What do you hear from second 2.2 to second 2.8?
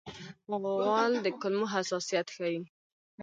ښيي.